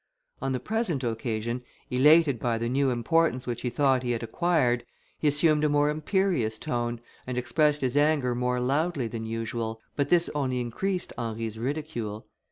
On 0.41 0.51
the 0.51 0.59
present 0.59 1.03
occasion, 1.03 1.61
elated 1.91 2.39
by 2.39 2.57
the 2.57 2.67
new 2.67 2.89
importance 2.89 3.45
which 3.45 3.61
he 3.61 3.69
thought 3.69 4.01
he 4.01 4.09
had 4.13 4.23
acquired, 4.23 4.83
he 5.19 5.27
assumed 5.27 5.63
a 5.63 5.69
more 5.69 5.91
imperious 5.91 6.57
tone, 6.57 6.99
and 7.27 7.37
expressed 7.37 7.81
his 7.81 7.95
anger 7.95 8.33
more 8.33 8.59
loudly 8.59 9.07
than 9.07 9.27
usual, 9.27 9.79
but 9.95 10.09
this 10.09 10.27
only 10.33 10.59
increased 10.59 11.13
Henry's 11.19 11.59
ridicule. 11.59 12.25